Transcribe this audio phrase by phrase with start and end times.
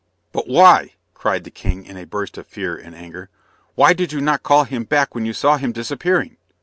[0.31, 3.29] "But why," cried the king in a burst of fear and anger,
[3.75, 6.37] "why did you not call him back when you saw him disappearing?"